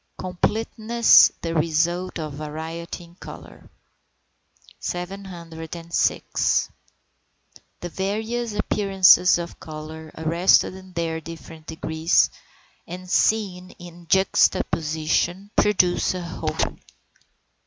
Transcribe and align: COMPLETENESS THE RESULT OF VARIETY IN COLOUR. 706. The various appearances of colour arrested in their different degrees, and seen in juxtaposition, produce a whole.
COMPLETENESS 0.17 1.31
THE 1.43 1.53
RESULT 1.53 2.17
OF 2.17 2.33
VARIETY 2.33 3.03
IN 3.03 3.15
COLOUR. 3.19 3.69
706. 4.79 6.71
The 7.81 7.89
various 7.89 8.55
appearances 8.55 9.37
of 9.37 9.59
colour 9.59 10.11
arrested 10.17 10.73
in 10.73 10.93
their 10.93 11.21
different 11.21 11.67
degrees, 11.67 12.31
and 12.87 13.07
seen 13.07 13.75
in 13.77 14.07
juxtaposition, 14.07 15.51
produce 15.55 16.15
a 16.15 16.21
whole. 16.23 16.55